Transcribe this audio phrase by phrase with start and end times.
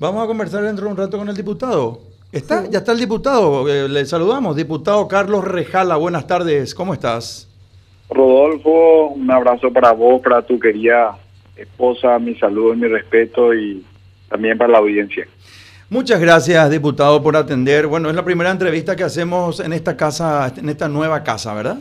[0.00, 1.98] Vamos a conversar dentro de un rato con el diputado.
[2.30, 2.70] ¿Está?
[2.70, 3.68] Ya está el diputado.
[3.68, 4.54] Eh, le saludamos.
[4.54, 6.72] Diputado Carlos Rejala, buenas tardes.
[6.72, 7.48] ¿Cómo estás?
[8.08, 11.18] Rodolfo, un abrazo para vos, para tu querida
[11.56, 13.84] esposa, mi saludo y mi respeto y
[14.28, 15.26] también para la audiencia.
[15.90, 17.88] Muchas gracias, diputado, por atender.
[17.88, 21.78] Bueno, es la primera entrevista que hacemos en esta casa, en esta nueva casa, ¿verdad?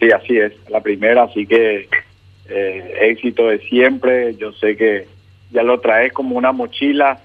[0.00, 1.88] Sí, así es, la primera, así que
[2.48, 4.34] eh, éxito de siempre.
[4.36, 5.06] Yo sé que
[5.50, 7.18] ya lo traes como una mochila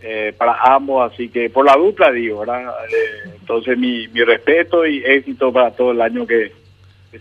[0.00, 2.72] eh, para ambos, así que por la dupla digo, ¿verdad?
[2.88, 6.52] Eh, entonces mi, mi respeto y éxito para todo el año que,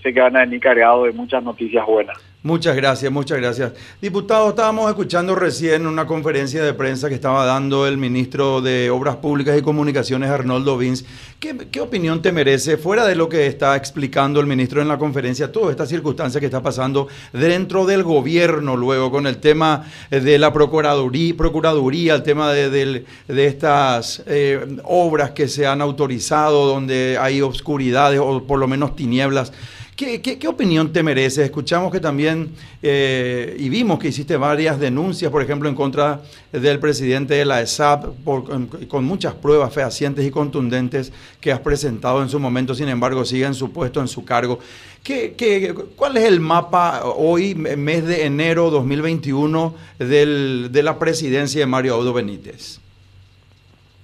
[0.01, 2.17] sé que van a venir cargados de muchas noticias buenas.
[2.47, 3.73] Muchas gracias, muchas gracias.
[4.01, 9.17] Diputado, estábamos escuchando recién una conferencia de prensa que estaba dando el ministro de Obras
[9.17, 11.03] Públicas y Comunicaciones, Arnoldo Vins.
[11.41, 15.51] ¿Qué, opinión te merece, fuera de lo que está explicando el ministro en la conferencia,
[15.51, 20.53] toda esta circunstancia que está pasando dentro del gobierno luego con el tema de la
[20.53, 28.21] Procuraduría, procuraduría el tema de, estas eh, obras que se han autorizado donde hay obscuridades
[28.23, 29.51] o por lo menos tinieblas?
[29.97, 31.43] ¿Qué, opinión te merece?
[31.43, 32.51] Escuchamos que también,
[32.83, 37.63] eh, y vimos que hiciste varias denuncias, por ejemplo, en contra del presidente de la
[37.63, 43.25] ESAP, con, muchas pruebas fehacientes y contundentes que has presentado en su momento, sin embargo,
[43.25, 44.59] sigue en su puesto, en su cargo.
[45.03, 51.65] ¿Qué, cuál es el mapa hoy, mes de enero 2021, del, de la presidencia de
[51.65, 52.79] Mario Audo Benítez?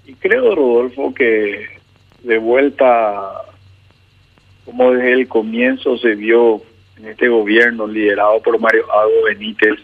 [0.08, 1.68] Y creo, Rodolfo, que
[2.24, 3.44] de vuelta
[4.66, 6.62] como desde el comienzo se vio
[6.98, 9.80] en este gobierno liderado por Mario Aldo Benítez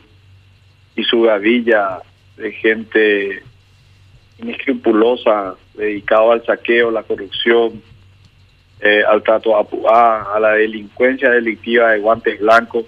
[0.95, 1.99] y su gavilla
[2.37, 3.43] de gente
[4.37, 7.81] inescrupulosa dedicado al saqueo, la corrupción,
[8.79, 12.85] eh, al trato a, a la delincuencia delictiva de guantes blancos.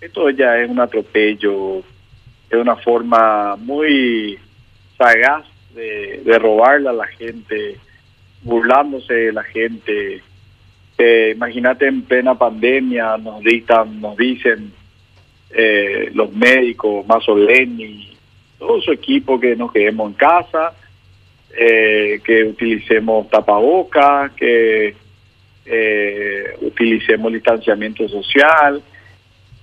[0.00, 4.38] Esto ya es un atropello, es una forma muy
[4.98, 7.76] sagaz de robarle a la gente,
[8.42, 10.22] burlándose de la gente,
[10.98, 14.72] eh, imagínate en plena pandemia, nos dictan, nos dicen
[15.50, 18.16] eh, los médicos, Masoleni,
[18.58, 20.72] todo su equipo que nos quedemos en casa,
[21.56, 24.94] eh, que utilicemos tapabocas, que
[26.62, 28.80] utilicemos distanciamiento social,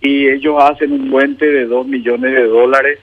[0.01, 2.99] y ellos hacen un puente de dos millones de dólares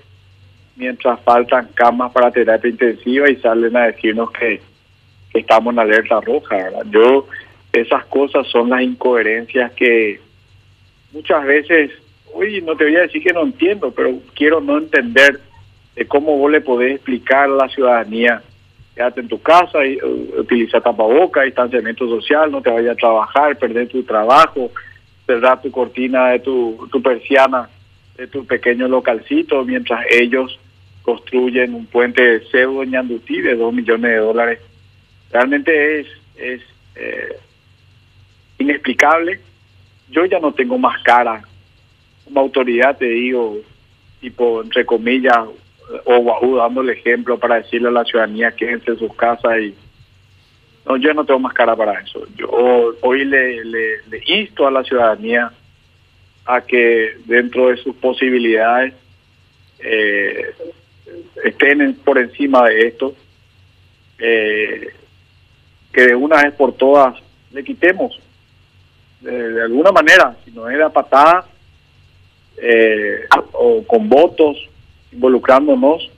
[0.76, 4.60] mientras faltan camas para terapia intensiva y salen a decirnos que,
[5.32, 6.56] estamos en alerta roja.
[6.90, 7.26] Yo
[7.72, 10.20] esas cosas son las incoherencias que
[11.12, 11.90] muchas veces,
[12.34, 15.40] oye, no te voy a decir que no entiendo, pero quiero no entender
[15.94, 18.42] de cómo vos le podés explicar a la ciudadanía,
[18.94, 23.56] quédate en tu casa, y, uh, utiliza tapaboca, distanciamiento social, no te vayas a trabajar,
[23.56, 24.70] perder tu trabajo,
[25.26, 27.68] cerrar tu cortina de tu, tu persiana
[28.16, 30.58] de tu pequeño localcito, mientras ellos
[31.02, 34.60] construyen un puente de pseudo ñandutí de dos millones de dólares.
[35.32, 36.60] Realmente es, es
[36.96, 37.36] eh,
[38.60, 39.40] inexplicable.
[40.10, 41.42] Yo ya no tengo más cara.
[42.24, 43.58] Como autoridad te digo,
[44.20, 45.38] tipo, entre comillas,
[46.04, 49.74] o dando el ejemplo para decirle a la ciudadanía que en sus casas y
[50.86, 52.26] no, yo no tengo más cara para eso.
[52.36, 52.48] Yo
[53.02, 55.52] hoy le, le, insto a la ciudadanía
[56.46, 58.94] a que dentro de sus posibilidades
[59.80, 60.54] eh,
[61.44, 63.14] estén por encima de esto,
[64.18, 64.88] eh,
[65.92, 67.16] que de una vez por todas
[67.52, 68.18] le quitemos
[69.20, 71.46] de, alguna manera, si no era patada
[72.56, 74.56] eh, o con votos,
[75.12, 76.10] involucrándonos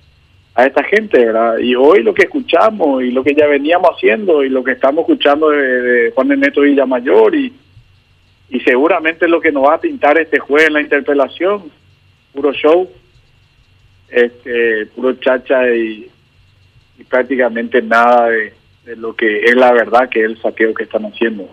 [0.55, 1.59] a esta gente, ¿verdad?
[1.59, 5.03] Y hoy lo que escuchamos y lo que ya veníamos haciendo y lo que estamos
[5.03, 7.53] escuchando de, Juan Neto Villamayor y,
[8.51, 11.71] y seguramente lo que nos va a pintar este juez en la interpelación,
[12.35, 12.89] puro show,
[14.11, 16.11] este, puro chacha y,
[16.99, 18.53] y prácticamente nada de,
[18.85, 21.49] de lo que es la verdad que es el saqueo que están haciendo.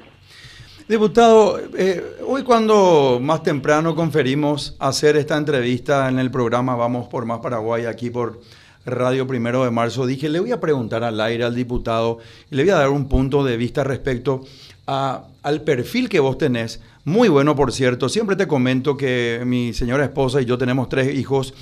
[0.90, 7.26] Diputado, eh, hoy cuando más temprano conferimos hacer esta entrevista en el programa Vamos por
[7.26, 8.42] Más Paraguay aquí por
[8.88, 12.18] Radio Primero de Marzo, dije, le voy a preguntar al aire al diputado
[12.50, 14.42] y le voy a dar un punto de vista respecto
[14.88, 16.82] al perfil que vos tenés.
[17.06, 18.10] Muy bueno, por cierto.
[18.10, 21.54] Siempre te comento que mi señora esposa y yo tenemos tres hijos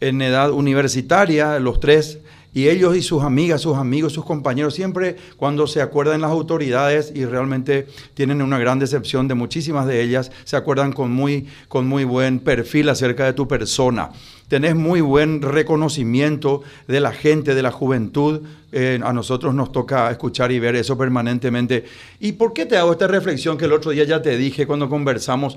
[0.00, 2.18] en edad universitaria, los tres
[2.54, 7.12] y ellos y sus amigas, sus amigos, sus compañeros, siempre cuando se acuerdan las autoridades
[7.14, 11.86] y realmente tienen una gran decepción de muchísimas de ellas, se acuerdan con muy, con
[11.86, 14.10] muy buen perfil acerca de tu persona.
[14.48, 18.42] Tenés muy buen reconocimiento de la gente, de la juventud.
[18.72, 21.84] Eh, a nosotros nos toca escuchar y ver eso permanentemente.
[22.20, 24.88] ¿Y por qué te hago esta reflexión que el otro día ya te dije cuando
[24.88, 25.56] conversamos?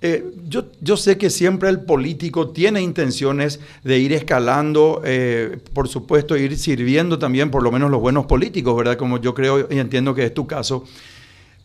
[0.00, 5.88] Eh, yo, yo, sé que siempre el político tiene intenciones de ir escalando, eh, por
[5.88, 8.96] supuesto, ir sirviendo también por lo menos los buenos políticos, ¿verdad?
[8.96, 10.84] Como yo creo y entiendo que es tu caso.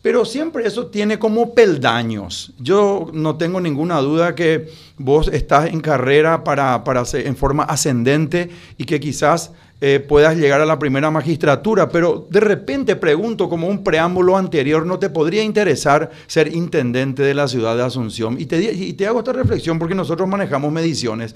[0.04, 2.52] Pero siempre eso tiene como peldaños.
[2.58, 4.68] Yo no tengo ninguna duda que
[4.98, 10.60] vos estás en carrera para, para en forma ascendente y que quizás eh, puedas llegar
[10.60, 15.42] a la primera magistratura, pero de repente pregunto como un preámbulo anterior, ¿no te podría
[15.42, 18.38] interesar ser intendente de la ciudad de Asunción?
[18.38, 21.34] Y te, y te hago esta reflexión porque nosotros manejamos mediciones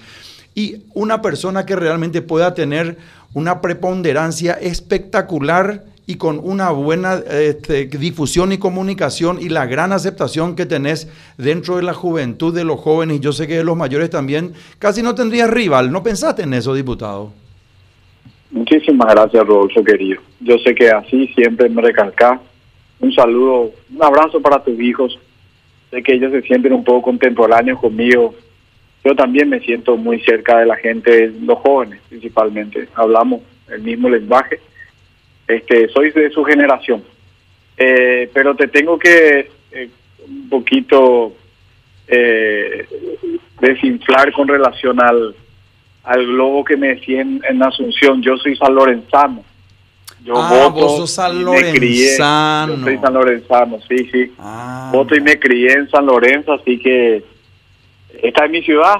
[0.55, 2.99] y una persona que realmente pueda tener
[3.33, 10.57] una preponderancia espectacular y con una buena este, difusión y comunicación y la gran aceptación
[10.57, 11.07] que tenés
[11.37, 14.55] dentro de la juventud de los jóvenes, y yo sé que de los mayores también,
[14.79, 15.93] casi no tendrías rival.
[15.93, 17.31] ¿No pensaste en eso, diputado?
[18.51, 20.23] Muchísimas gracias, Rodolfo, querido.
[20.41, 22.41] Yo sé que así siempre me recalcás.
[23.01, 25.19] Un saludo, un abrazo para tus hijos.
[25.91, 28.35] Sé que ellos se sienten un poco contemporáneos conmigo.
[29.05, 32.89] Yo también me siento muy cerca de la gente, los jóvenes principalmente.
[32.95, 34.59] Hablamos el mismo lenguaje
[35.49, 37.03] este, soy de su generación.
[37.77, 39.89] Eh, pero te tengo que eh,
[40.27, 41.33] un poquito
[42.07, 42.87] eh,
[43.61, 45.35] desinflar con relación al,
[46.05, 48.21] al globo que me decía en, Asunción.
[48.21, 49.43] Yo soy san lorenzano.
[50.23, 52.77] Yo ah, voto vos sos san lorenzano.
[52.77, 54.33] yo soy san lorenzano, sí, sí.
[54.39, 54.91] Ah.
[54.93, 57.23] voto y me crié en San Lorenzo, así que
[58.23, 58.97] esta es mi ciudad.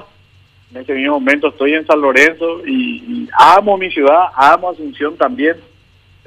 [0.71, 5.57] En este mismo momento estoy en San Lorenzo y amo mi ciudad, amo Asunción también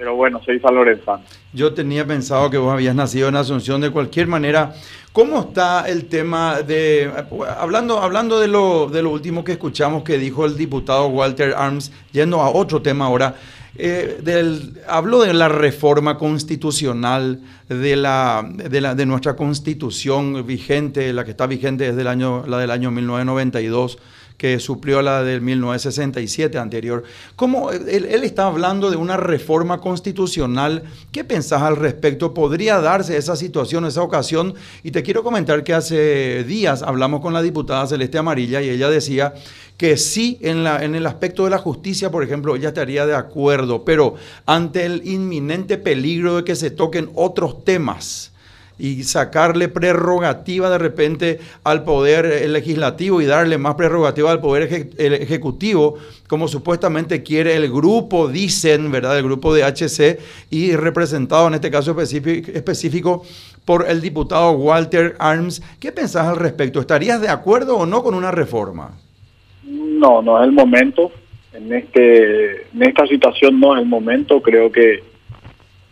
[0.02, 1.20] pero bueno, soy San.
[1.52, 4.74] Yo tenía pensado que vos habías nacido en Asunción de cualquier manera.
[5.12, 7.08] ¿Cómo está el tema de,
[7.56, 11.92] hablando, hablando de, lo, de lo último que escuchamos que dijo el diputado Walter Arms,
[12.10, 13.36] yendo a otro tema ahora,
[13.76, 21.12] eh, del, habló de la reforma constitucional de, la, de, la, de nuestra constitución vigente,
[21.12, 23.98] la que está vigente desde el año, la del año 1992
[24.36, 27.04] que suplió la del 1967 anterior.
[27.36, 30.82] ¿Cómo, él, está hablando de una reforma constitucional.
[31.10, 32.34] ¿Qué pensás al respecto?
[32.34, 34.54] ¿Podría darse esa situación, esa ocasión?
[34.82, 38.88] Y te quiero comentar que hace días hablamos con la diputada Celeste Amarilla y ella
[38.90, 39.34] decía
[39.76, 43.14] que sí en, la, en el aspecto de la justicia, por ejemplo, ella estaría de
[43.14, 44.14] acuerdo, pero
[44.46, 48.31] ante el inminente peligro de que se toquen otros temas,
[48.82, 54.90] y sacarle prerrogativa de repente al poder eh, legislativo y darle más prerrogativa al poder
[54.98, 59.16] ejecutivo, como supuestamente quiere el grupo, dicen, ¿verdad?
[59.16, 60.18] El grupo de HC
[60.50, 63.22] y representado en este caso específico,
[63.64, 65.62] por el diputado Walter Arms.
[65.78, 66.80] ¿Qué pensás al respecto?
[66.80, 68.98] ¿Estarías de acuerdo o no con una reforma?
[69.62, 71.12] No, no es el momento.
[71.52, 74.42] En, este, en esta situación no es el momento.
[74.42, 75.11] Creo que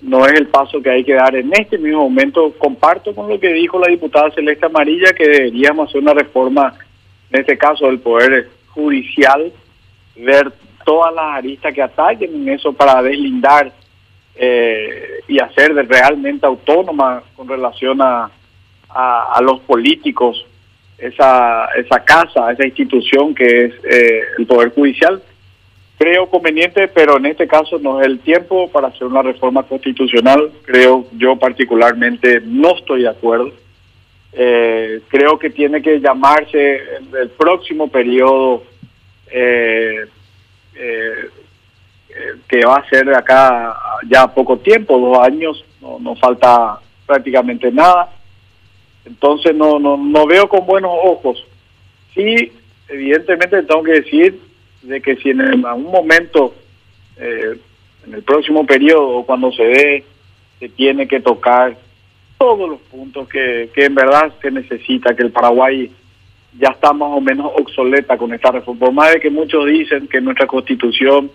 [0.02, 2.52] no es el paso que hay que dar en este mismo momento.
[2.58, 6.74] Comparto con lo que dijo la diputada Celeste Amarilla, que deberíamos hacer una reforma,
[7.30, 9.52] en este caso del Poder Judicial,
[10.16, 10.52] ver
[10.84, 13.72] todas las aristas que ataquen en eso para deslindar
[14.34, 18.30] eh, y hacer realmente autónoma con relación a,
[18.88, 20.46] a, los políticos
[20.98, 25.22] esa, esa casa, esa institución que es eh, el Poder Judicial
[26.00, 30.50] creo conveniente, pero en este caso no es el tiempo para hacer una reforma constitucional.
[30.64, 33.52] Creo yo particularmente no estoy de acuerdo.
[34.32, 36.80] Eh, creo que tiene que llamarse
[37.20, 38.62] el, próximo periodo
[39.30, 40.06] eh,
[40.74, 41.28] eh,
[42.48, 43.76] que va a ser de acá
[44.08, 48.08] ya poco tiempo, dos años, no, no falta prácticamente nada.
[49.04, 51.44] Entonces no, no, no veo con buenos ojos.
[52.14, 52.52] Sí,
[52.88, 54.49] evidentemente tengo que decir
[54.82, 56.54] de que si en algún momento,
[57.16, 57.56] eh,
[58.06, 60.04] en el próximo periodo, cuando se dé,
[60.58, 61.76] se tiene que tocar
[62.38, 65.90] todos los puntos que, que en verdad se necesita, que el Paraguay
[66.58, 68.86] ya está más o menos obsoleta con esta reforma.
[68.86, 71.30] Por más de que muchos dicen que nuestra constitución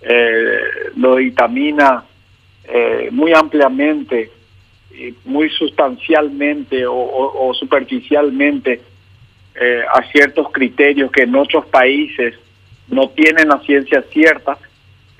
[0.00, 0.60] eh,
[0.96, 2.04] lo dictamina
[2.64, 4.30] eh, muy ampliamente,
[5.24, 8.80] muy sustancialmente o, o superficialmente
[9.92, 12.34] a ciertos criterios que en otros países
[12.90, 14.58] no tienen la ciencia cierta.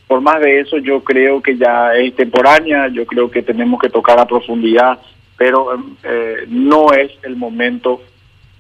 [0.07, 3.91] Por más de eso, yo creo que ya es temporánea, yo creo que tenemos que
[3.91, 4.99] tocar a profundidad,
[5.37, 8.03] pero eh, no es el momento,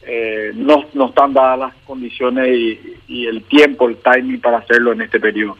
[0.02, 2.48] eh, no, no están dadas las condiciones
[3.08, 5.56] y, el tiempo, el timing para hacerlo en este periodo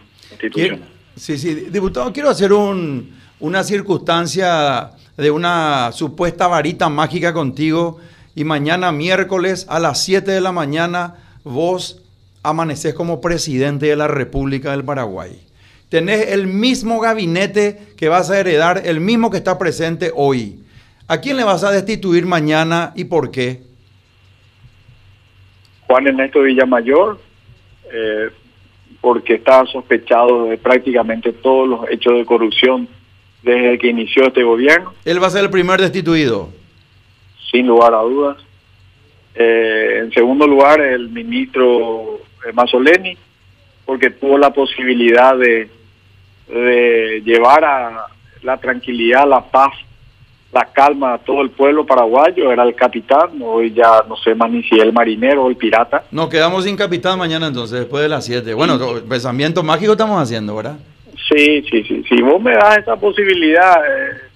[1.17, 7.99] Sí, sí, diputado, quiero hacer un, una circunstancia de una supuesta varita mágica contigo
[8.35, 12.03] y mañana miércoles a las 7 de la mañana vos
[12.49, 15.41] amaneces como presidente de la República del Paraguay.
[15.89, 20.61] Tenés el mismo gabinete que vas a heredar, el mismo que está presente hoy.
[21.07, 23.63] ¿A quién le vas a destituir mañana y por qué?
[25.87, 27.19] Juan Ernesto Villamayor,
[27.91, 28.29] eh,
[29.01, 32.87] porque está sospechado de prácticamente todos los hechos de corrupción
[33.43, 34.93] desde que inició este gobierno.
[35.07, 36.51] Él va a ser el primer destituido.
[37.51, 38.37] Sin lugar a dudas.
[39.35, 42.21] Eh, en segundo lugar, el ministro
[42.53, 43.17] Mazzoleni,
[43.85, 45.71] porque tuvo la posibilidad de,
[46.49, 48.07] de llevar a
[48.43, 49.73] la tranquilidad, la paz,
[50.53, 52.51] la calma a todo el pueblo paraguayo.
[52.51, 56.05] Era el capitán, hoy ya no sé más ni si el marinero o el pirata.
[56.11, 58.55] No, quedamos sin capitán mañana entonces, después de las 7.
[58.55, 58.79] Bueno,
[59.09, 60.79] pensamiento mágico estamos haciendo, ¿verdad?
[61.29, 62.05] Sí, sí, sí.
[62.09, 64.28] Si vos me das esa posibilidad, eh,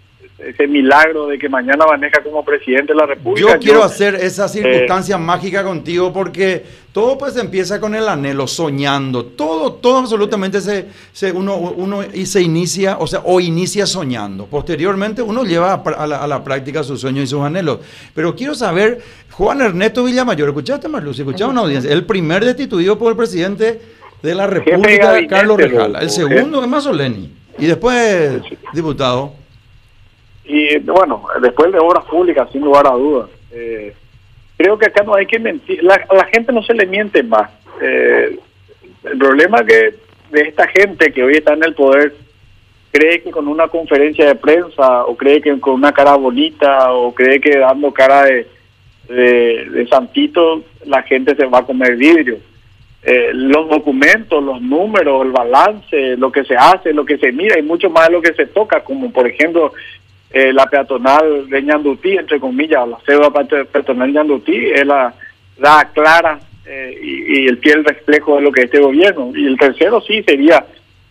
[0.47, 3.55] ese milagro de que mañana maneja como presidente de la República.
[3.55, 9.25] Yo quiero hacer esa circunstancia mágica contigo porque todo pues empieza con el anhelo, soñando.
[9.25, 14.47] Todo, todo absolutamente se, se uno, uno y se inicia, o sea, o inicia soñando.
[14.47, 17.79] Posteriormente uno lleva a la, a la práctica sus sueños y sus anhelos.
[18.15, 21.19] Pero quiero saber, Juan Ernesto Villamayor, ¿escuchaste Marluz?
[21.19, 21.93] ¿Escuchaste una audiencia?
[21.93, 23.81] El primer destituido por el presidente
[24.23, 26.01] de la República, Carlos Rejala.
[26.01, 27.33] El segundo es Mazzoleni.
[27.59, 28.41] Y después,
[28.73, 29.42] diputado.
[30.53, 33.31] Y bueno, después de obras públicas, sin lugar a dudas.
[33.53, 33.95] Eh,
[34.59, 35.83] creo que acá no hay que mentir.
[35.83, 37.51] La, la gente no se le miente más.
[37.81, 38.39] Eh,
[39.05, 39.95] el problema que
[40.31, 42.13] de esta gente que hoy está en el poder
[42.91, 47.15] cree que con una conferencia de prensa o cree que con una cara bonita o
[47.15, 48.47] cree que dando cara de,
[49.09, 52.37] de, de santito la gente se va a comer vidrio
[53.05, 57.59] eh, los documentos, los números, el balance, lo que se hace, lo que se mira
[57.59, 59.73] y mucho más de lo que se toca, como por ejemplo
[60.33, 65.15] eh, la peatonal de Ñandutí, entre comillas, la cédula peatonal de Ñandutí, es la,
[65.59, 69.33] la clara eh, y, el fiel reflejo de lo que es este gobierno.
[69.35, 70.65] Y el tercero sí sería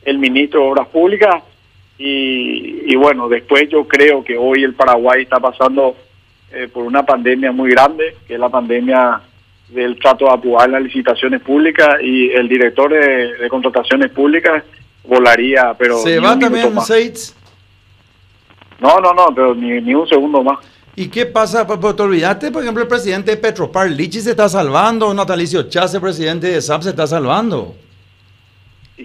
[0.04, 1.44] el ministro de Obras Públicas.
[1.98, 5.96] Y, y bueno, después yo creo que hoy el Paraguay está pasando
[6.74, 9.22] por una pandemia muy grande, que es la pandemia
[9.72, 14.64] del trato de aprobar las licitaciones públicas y el director de, contrataciones públicas
[15.04, 15.98] volaría, pero...
[16.00, 17.34] ¿Se va también Seitz?
[18.82, 20.58] No, no, no, pero ni, ni un segundo más.
[20.96, 21.66] ¿Y qué pasa?
[21.66, 25.70] Pues, pues, te olvidaste, por ejemplo, el presidente de Petropar, Lichi se está salvando, Natalicio
[25.70, 27.76] Chase, presidente de SAP, se está salvando.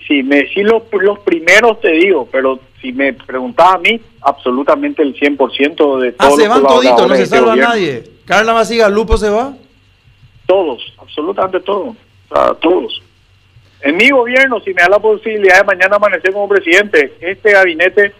[0.06, 5.02] Sí, me, sí los, los primeros te digo, pero si me preguntaba a mí, absolutamente
[5.02, 8.04] el 100% de todos Ah, se van toditos, no se salva nadie.
[8.24, 9.54] Carla Masiga, Lupo se va.
[10.46, 11.96] Todos, absolutamente todos.
[12.28, 13.02] O sea, todos.
[13.82, 18.12] En mi gobierno, si me da la posibilidad de mañana amanecer como presidente, este gabinete,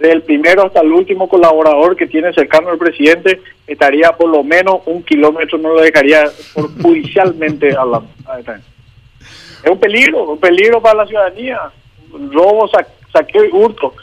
[0.00, 4.80] del primero hasta el último colaborador que tiene cercano al presidente, estaría por lo menos
[4.86, 8.08] un kilómetro, no lo dejaría por, judicialmente hablando.
[9.62, 11.60] Es un peligro, un peligro para la ciudadanía.
[12.32, 12.68] Robo,
[13.12, 13.94] saqueo y hurto.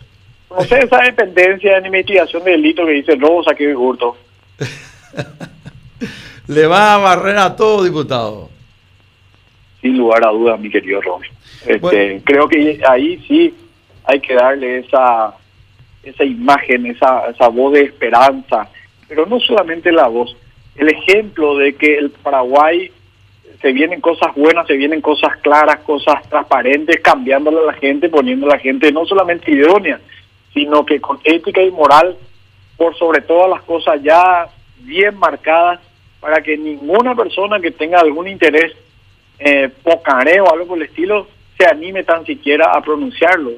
[0.51, 4.15] No sé esa dependencia de mitigación de delito que dice robo, saqueo y hurto.
[6.47, 8.49] le va a barrer a todo, diputado.
[9.81, 11.27] Sin lugar a dudas, mi querido Romy.
[11.65, 13.53] Este, Creo que ahí sí
[14.05, 15.33] hay que darle esa
[16.09, 18.69] esa imagen, esa, esa voz de esperanza,
[19.07, 20.35] pero no solamente la voz,
[20.75, 22.91] el ejemplo de que el Paraguay
[23.61, 28.45] se vienen cosas buenas, se vienen cosas claras, cosas transparentes, cambiándole a la gente, poniendo
[28.45, 29.99] a la gente no solamente idónea,
[30.53, 32.17] sino que con ética y moral,
[32.77, 34.47] por sobre todas las cosas ya
[34.79, 35.79] bien marcadas
[36.19, 38.73] para que ninguna persona que tenga algún interés
[39.39, 43.51] eh, pocareo o algo por el estilo se anime tan siquiera a pronunciarlo.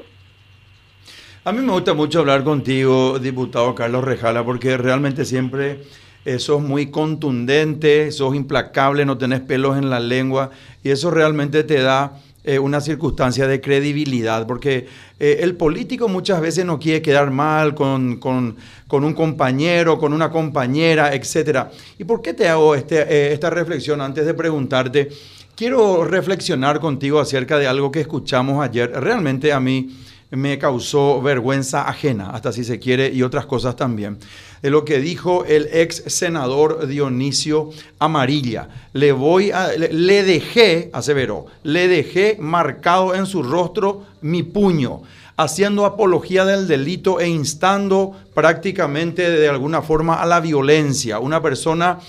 [1.46, 5.84] A mí me gusta mucho hablar contigo, diputado Carlos Rejala, porque realmente siempre
[6.26, 10.52] eh, sos muy contundente, sos implacable, no tenés pelos en la lengua
[10.84, 16.42] y eso realmente te da eh, una circunstancia de credibilidad, porque eh, el político muchas
[16.42, 18.58] veces no quiere quedar mal con, con,
[18.92, 21.68] un compañero, con una compañera, etc.
[21.98, 25.08] ¿Y por qué te hago este, esta reflexión antes de preguntarte?
[25.56, 28.92] Quiero reflexionar contigo acerca de algo que escuchamos ayer.
[28.92, 29.90] Realmente a mí
[30.32, 34.18] me causó vergüenza ajena, hasta si se quiere, y otras cosas también
[34.62, 38.70] de lo que dijo el ex senador Dionisio Amarilla.
[38.94, 45.02] Le voy a, le, dejé, aseveró, le dejé marcado en su rostro mi puño
[45.38, 51.20] haciendo apología del delito e instando prácticamente de alguna forma a la violencia.
[51.20, 52.00] Una persona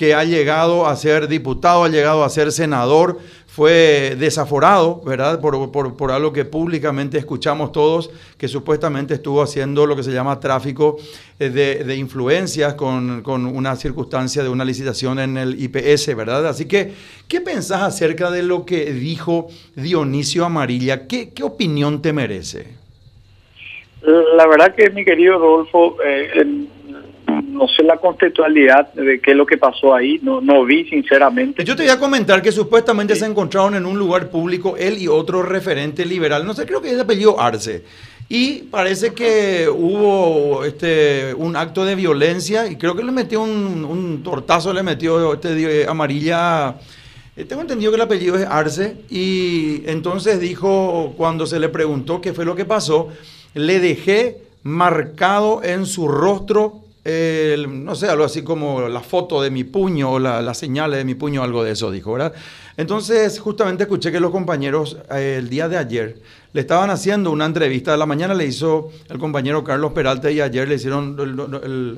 [0.00, 5.42] que ha llegado a ser diputado, ha llegado a ser senador, fue desaforado, ¿verdad?
[5.42, 10.96] Por, algo que públicamente escuchamos todos, que supuestamente estuvo haciendo lo que se llama tráfico
[11.38, 16.46] eh, de, influencias con, una circunstancia de una licitación en el IPS, ¿verdad?
[16.46, 16.94] Así que,
[17.28, 21.06] ¿qué pensás acerca de lo que dijo Dionisio Amarilla?
[21.06, 22.68] ¿Qué, qué opinión te merece?
[24.00, 26.68] La verdad que, mi querido Rodolfo, eh,
[27.42, 31.64] no sé la contextualidad de qué es lo que pasó ahí, no, no vi sinceramente.
[31.64, 35.08] Yo te voy a comentar que supuestamente se encontraron en un lugar público él y
[35.08, 37.84] otro referente liberal, no sé, creo que es apellido Arce.
[38.32, 43.84] Y parece que hubo este, un acto de violencia y creo que le metió un,
[43.84, 46.76] un tortazo, le metió este, amarilla.
[47.36, 52.20] Eh, tengo entendido que el apellido es Arce y entonces dijo, cuando se le preguntó
[52.20, 53.08] qué fue lo que pasó,
[53.54, 59.64] le dejé marcado en su rostro, no sé, algo así como la foto de mi
[59.64, 62.34] puño o la, las señales de mi puño, algo de eso dijo, ¿verdad?
[62.76, 66.16] Entonces, justamente escuché que los compañeros eh, el día de ayer
[66.52, 67.92] le estaban haciendo una entrevista.
[67.92, 71.16] De la mañana le hizo el compañero Carlos Peralta y ayer le hicieron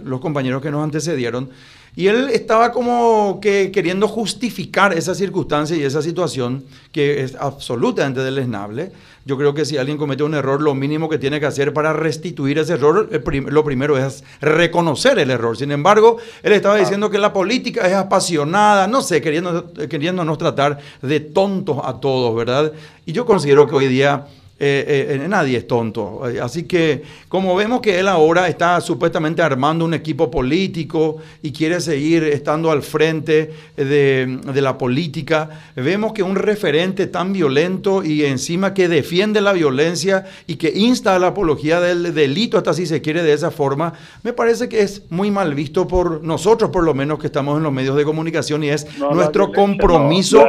[0.05, 1.51] los compañeros que nos antecedieron.
[1.95, 8.21] Y él estaba como que queriendo justificar esa circunstancia y esa situación que es absolutamente
[8.21, 8.93] deleznable.
[9.27, 11.93] Yo creo que si alguien comete un error, lo mínimo que tiene que hacer para
[11.93, 15.57] restituir ese error, lo primero es reconocer el error.
[15.57, 20.79] Sin embargo, él estaba diciendo que la política es apasionada, no sé, queriendo, queriéndonos tratar
[21.03, 22.73] de tontos a todos, ¿verdad?
[23.05, 24.27] Y yo considero que hoy día
[24.65, 26.23] eh, eh, nadie es tonto.
[26.41, 31.81] Así que como vemos que él ahora está supuestamente armando un equipo político y quiere
[31.81, 38.73] seguir estando al frente de, la política, vemos que un referente tan violento y encima
[38.73, 43.03] que defiende la violencia y que insta a la apología del delito, hasta si se
[43.03, 46.95] quiere de esa forma, me parece que es muy mal visto por nosotros, por lo
[46.95, 50.47] menos que estamos en los medios de comunicación y es nuestro compromiso.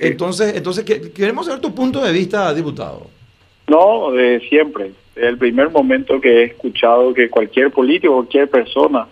[0.00, 3.08] Entonces, entonces queremos saber tu punto de vista, diputado.
[3.66, 4.92] No, de siempre.
[5.16, 9.06] El primer momento que he escuchado que cualquier político, cualquier persona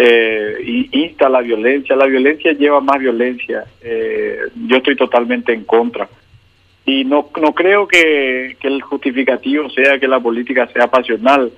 [0.00, 3.64] eh, insta la violencia, la violencia lleva más violencia.
[3.82, 4.38] Eh,
[4.68, 6.08] yo estoy totalmente en contra.
[6.86, 11.50] Y no, no creo que, que el justificativo sea que la política sea pasional,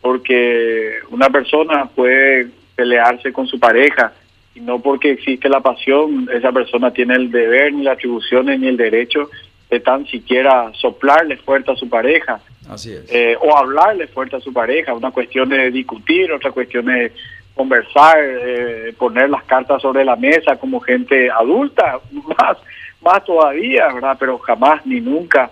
[0.00, 4.12] porque una persona puede pelearse con su pareja,
[4.54, 8.68] y no porque existe la pasión, esa persona tiene el deber, ni las atribuciones, ni
[8.68, 9.28] el derecho
[9.68, 12.40] de tan siquiera soplarle fuerte a su pareja.
[12.68, 13.12] Así es.
[13.12, 14.94] Eh, o hablarle fuerte a su pareja.
[14.94, 17.12] Una cuestión de discutir, otra cuestión de
[17.54, 21.98] conversar, eh, poner las cartas sobre la mesa como gente adulta,
[22.38, 22.58] más,
[23.02, 24.16] más todavía, ¿verdad?
[24.20, 25.50] Pero jamás ni nunca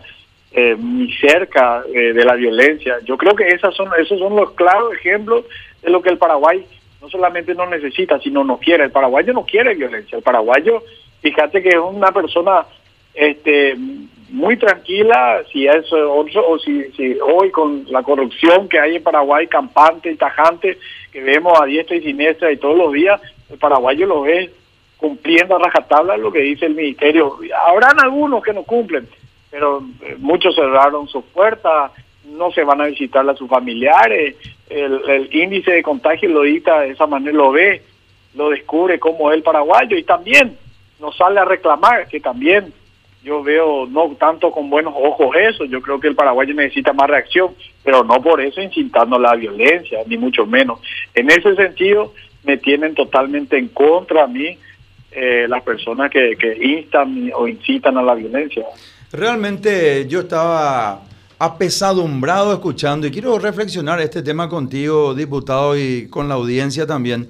[0.53, 2.99] eh, ni cerca de la violencia.
[3.05, 5.45] Yo creo que esas son, esos son los claros ejemplos
[5.83, 6.65] de lo que el Paraguay
[7.03, 8.85] no solamente no necesita, sino no quiere.
[8.85, 10.17] El paraguayo no quiere violencia.
[10.17, 10.83] El paraguayo,
[11.21, 12.65] fíjate que es una persona
[13.13, 13.77] este
[14.31, 19.47] muy tranquila, si es o si, si hoy con la corrupción que hay en Paraguay,
[19.47, 20.79] campante y tajante,
[21.13, 24.51] que vemos a diestra y siniestra y todos los días, el paraguayo lo ve
[24.97, 27.37] cumpliendo a rajatabla lo que dice el ministerio.
[27.67, 29.07] Habrán algunos que no cumplen,
[29.51, 31.93] pero eh, muchos cerraron sus puertas,
[32.25, 34.37] no se van a visitar a sus familiares,
[34.69, 37.83] el, índice de contagio lo dicta de esa manera, lo ve,
[38.35, 40.57] lo descubre como el paraguayo y también
[41.01, 42.73] nos sale a reclamar que también
[43.23, 47.09] yo veo no tanto con buenos ojos eso, yo creo que el paraguayo necesita más
[47.09, 47.55] reacción,
[47.85, 50.81] pero no por eso incitando la violencia, ni mucho menos.
[51.15, 54.59] En ese sentido, me tienen totalmente en contra a mí
[55.13, 58.65] eh, las personas que, que instan o incitan a la violencia.
[59.13, 61.03] Realmente yo estaba
[61.43, 67.29] apesadumbrado escuchando y quiero reflexionar este tema contigo, diputado, y con la audiencia también.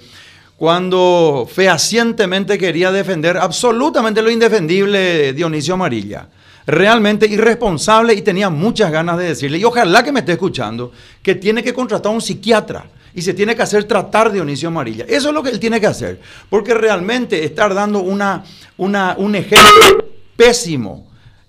[0.59, 6.29] Cuando fehacientemente quería defender absolutamente lo indefendible Dionisio Amarilla.
[6.67, 11.37] Realmente irresponsable y tenía muchas ganas de decirle, y ojalá que me esté escuchando, que
[11.37, 15.07] tiene que contratar a un psiquiatra y se tiene que hacer tratar Dionisio Amarilla.
[15.09, 16.21] Eso es lo que él tiene que hacer,
[16.51, 18.45] porque realmente estar dando una,
[18.77, 20.05] una un ejemplo
[20.37, 21.07] pésimo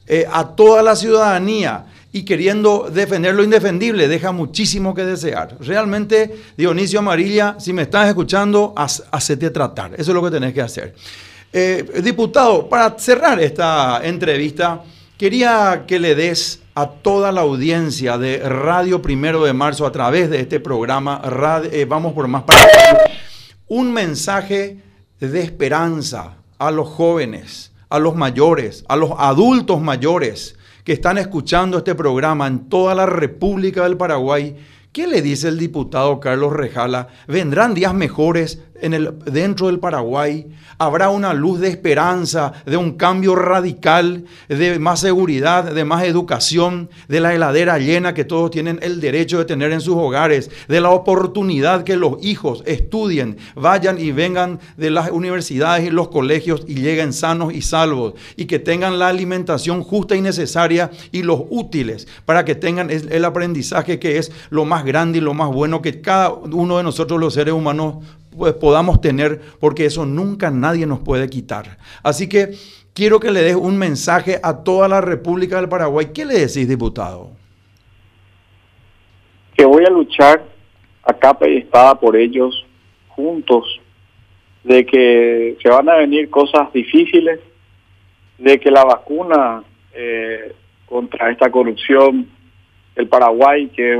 [0.08, 5.58] eh, a toda la ciudadanía y queriendo defender lo indefendible, deja muchísimo que desear.
[5.60, 9.96] Realmente, Dionisio Amarilla, si me estás escuchando, hacete tratar.
[9.96, 10.94] Eso es lo que tenés que hacer.
[11.52, 14.84] Eh, diputado, para cerrar esta entrevista,
[15.18, 20.30] quería que le des a toda la audiencia de Radio Primero de Marzo a través
[20.30, 21.20] de este programa,
[21.72, 22.60] eh, Vamos por Más para
[23.68, 24.78] un mensaje
[25.20, 31.78] de esperanza a los jóvenes, a los mayores, a los adultos mayores que están escuchando
[31.78, 34.56] este programa en toda la República del Paraguay,
[34.92, 37.08] ¿qué le dice el diputado Carlos Rejala?
[37.28, 40.46] ¿Vendrán días mejores en el, dentro del Paraguay,
[40.78, 46.90] habrá una luz de esperanza, de un cambio radical, de más seguridad, de más educación,
[47.08, 50.82] de la heladera llena que todos tienen el derecho de tener en sus hogares, de
[50.82, 56.64] la oportunidad que los hijos estudien, vayan y vengan de las universidades y los colegios
[56.68, 61.42] y lleguen sanos y salvos, y que tengan la alimentación justa y necesaria y los
[61.50, 65.82] útiles para que tengan el aprendizaje que es lo más grande y lo más bueno
[65.82, 68.04] que cada uno de nosotros los seres humanos
[68.38, 71.78] pues, podamos tener, porque eso nunca nadie nos puede quitar.
[72.04, 72.54] Así que
[72.94, 76.08] quiero que le des un mensaje a toda la República del Paraguay.
[76.14, 77.32] ¿Qué le decís, diputado?
[79.56, 80.44] Que voy a luchar
[81.04, 82.66] a capa y espada por ellos
[83.10, 83.80] juntos,
[84.64, 87.40] de que se van a venir cosas difíciles,
[88.38, 90.54] de que la vacuna eh,
[90.86, 92.28] contra esta corrupción,
[92.96, 94.00] el Paraguay, que es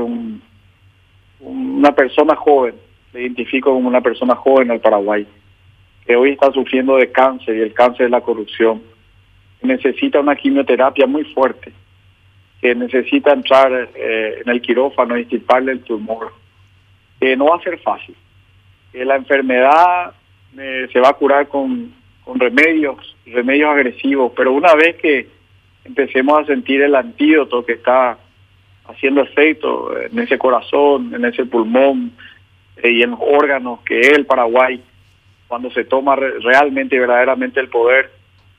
[1.40, 2.74] una persona joven,
[3.14, 5.24] me identifico como una persona joven al Paraguay,
[6.04, 8.82] que hoy está sufriendo de cáncer y el cáncer es la corrupción.
[9.62, 11.72] Necesita una quimioterapia muy fuerte,
[12.60, 16.32] que necesita entrar eh, en el quirófano y quitarle el tumor,
[17.20, 18.16] que no va a ser fácil,
[18.92, 20.12] que la enfermedad
[20.58, 25.28] eh, se va a curar con, con remedios, remedios agresivos, pero una vez que
[25.84, 28.18] empecemos a sentir el antídoto que está
[28.86, 32.12] haciendo efecto en ese corazón, en ese pulmón,
[32.90, 34.82] y en los órganos que el Paraguay,
[35.48, 38.10] cuando se toma realmente y verdaderamente el poder,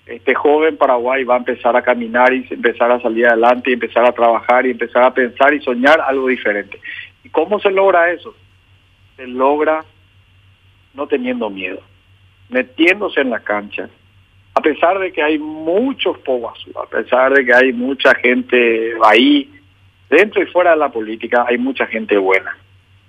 [0.06, 4.06] este joven Paraguay va a empezar a caminar y empezar a salir adelante y empezar
[4.06, 6.80] a trabajar y empezar a pensar y soñar algo diferente.
[7.24, 8.36] ¿Y cómo se logra eso?
[9.16, 9.84] Se logra
[10.94, 11.82] no teniendo miedo,
[12.50, 13.90] metiéndose en la cancha,
[14.54, 19.52] a pesar de que hay muchos pobos, a pesar de que hay mucha gente ahí,
[20.10, 22.56] dentro y fuera de la política, hay mucha gente buena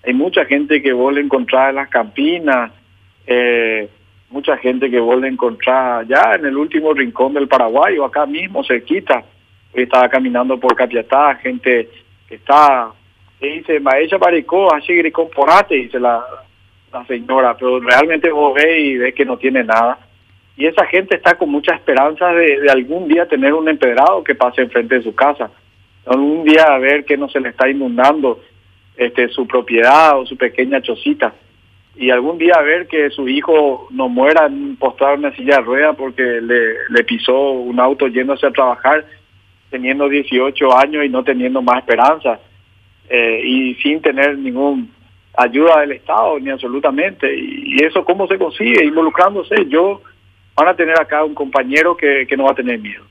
[0.06, 2.70] hay mucha gente que vuelve a encontrar en las campinas,
[3.26, 3.88] eh,
[4.30, 8.24] mucha gente que vuelve a encontrar ya en el último rincón del Paraguay o acá
[8.24, 9.24] mismo cerquita.
[9.74, 11.90] Hoy estaba caminando por Capiatá, gente
[12.28, 12.92] que está,
[13.40, 16.24] que dice, Maestra Baricó, así gricón porate, dice la,
[16.92, 19.98] la señora, pero realmente vos ves y ves que no tiene nada.
[20.56, 24.36] Y esa gente está con mucha esperanza de, de algún día tener un empedrado que
[24.36, 25.50] pase enfrente de su casa,
[26.06, 28.40] algún día a ver que no se le está inundando
[28.96, 31.34] este, su propiedad o su pequeña chocita.
[31.96, 35.92] Y algún día ver que su hijo no muera postrado en una silla de rueda
[35.94, 39.06] porque le, le pisó un auto yéndose a trabajar
[39.70, 42.38] teniendo 18 años y no teniendo más esperanza
[43.08, 44.90] eh, y sin tener ningún
[45.36, 47.34] ayuda del Estado ni absolutamente.
[47.34, 49.66] Y, eso cómo se consigue involucrándose.
[49.68, 50.02] Yo
[50.54, 53.04] van a tener acá un compañero que, que no va a tener miedo.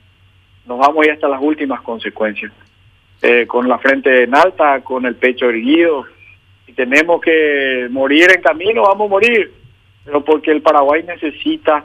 [0.66, 2.52] Nos vamos a ir hasta las últimas consecuencias
[3.22, 6.04] eh, con la frente en alta, con el pecho erguido.
[6.66, 9.52] Si tenemos que morir en camino, vamos a morir.
[10.04, 11.84] Pero porque el Paraguay necesita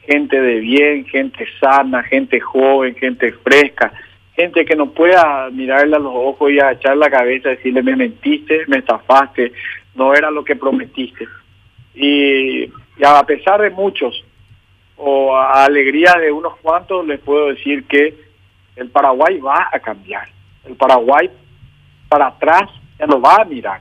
[0.00, 3.92] gente de bien, gente sana, gente joven, gente fresca,
[4.34, 7.94] gente que no pueda mirarle a los ojos y echar la cabeza y decirle me
[7.94, 9.52] mentiste, me estafaste,
[9.94, 11.28] no era lo que prometiste.
[11.94, 14.24] Y, y a pesar de muchos,
[14.96, 18.14] o a alegría de unos cuantos, les puedo decir que
[18.76, 20.28] el Paraguay va a cambiar
[20.64, 21.30] el Paraguay
[22.08, 23.80] para atrás ya no va a mirar.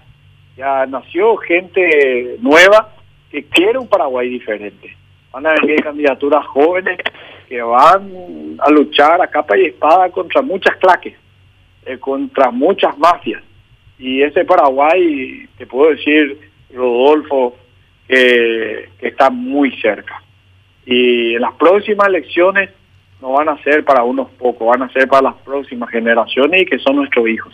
[0.58, 2.94] Ya nació gente nueva
[3.30, 4.96] que quiere un Paraguay diferente.
[5.32, 7.00] Van a venir candidaturas jóvenes
[7.48, 11.16] que van a luchar a capa y espada contra muchas claques,
[11.86, 13.44] eh, contra muchas mafias.
[13.98, 16.40] Y ese Paraguay, te puedo decir,
[16.74, 17.56] Rodolfo,
[18.08, 20.22] que está muy cerca.
[20.86, 22.70] Y en las próximas elecciones
[23.22, 26.66] no van a ser para unos pocos, van a ser para las próximas generaciones y
[26.66, 27.54] que son nuestros hijos.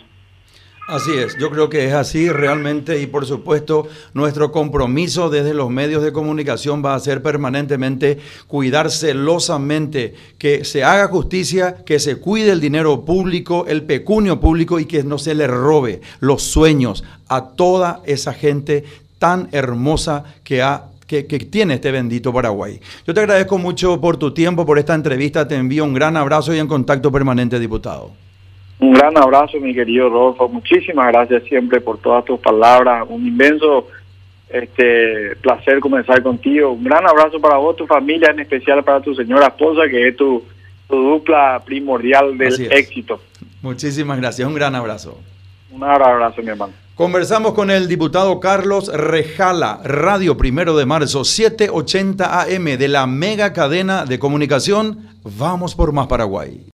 [0.88, 5.68] Así es, yo creo que es así realmente y por supuesto nuestro compromiso desde los
[5.68, 12.18] medios de comunicación va a ser permanentemente cuidar celosamente que se haga justicia, que se
[12.18, 17.04] cuide el dinero público, el pecunio público y que no se le robe los sueños
[17.28, 18.84] a toda esa gente
[19.18, 22.78] tan hermosa que ha que, tiene este bendito Paraguay.
[23.06, 25.48] Yo te agradezco mucho por tu tiempo, por esta entrevista.
[25.48, 28.12] Te envío un gran abrazo y en contacto permanente, diputado.
[28.78, 30.48] Un gran abrazo, mi querido Rodolfo.
[30.48, 33.04] Muchísimas gracias siempre por todas tus palabras.
[33.08, 33.88] Un inmenso
[34.50, 36.72] este placer comenzar contigo.
[36.72, 40.16] Un gran abrazo para vos, tu familia, en especial para tu señora esposa, que es
[40.16, 40.44] tu,
[40.88, 43.20] tu dupla primordial del éxito.
[43.62, 44.46] Muchísimas gracias.
[44.46, 45.18] Un gran abrazo.
[45.70, 46.72] Un abrazo, mi hermano.
[46.98, 53.52] Conversamos con el diputado Carlos Rejala, Radio Primero de Marzo, 780 AM de la mega
[53.52, 55.06] cadena de comunicación.
[55.22, 56.66] Vamos por más Paraguay.